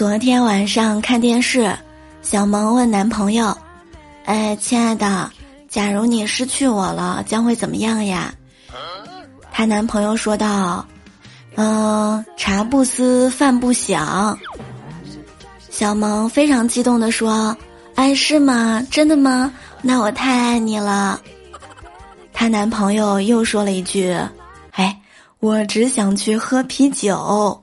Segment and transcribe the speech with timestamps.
[0.00, 1.76] 昨天晚上看电视，
[2.22, 3.54] 小萌问男朋友
[4.24, 5.30] ：“哎，亲爱的，
[5.68, 8.32] 假如你失去我了，将会怎么样呀？”
[9.52, 10.86] 她男朋友说道
[11.56, 14.38] ：“嗯，茶不思饭不想。”
[15.68, 17.54] 小萌非常激动地说
[17.94, 18.82] ：“哎，是吗？
[18.90, 19.52] 真的吗？
[19.82, 21.20] 那我太爱你了。”
[22.32, 24.10] 她男朋友又说了一句
[24.72, 24.98] ：“哎，
[25.40, 27.62] 我只想去喝啤酒。”